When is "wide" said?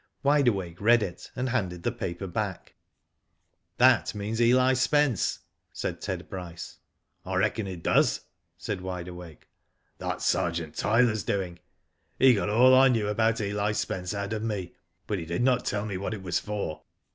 0.23-0.47, 8.81-9.07